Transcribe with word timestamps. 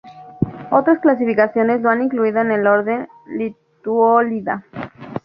Otras 0.71 0.99
clasificaciones 0.99 1.81
lo 1.81 1.91
han 1.91 2.01
incluido 2.01 2.41
en 2.41 2.49
el 2.51 2.65
orden 2.65 3.07
Lituolida. 3.27 4.65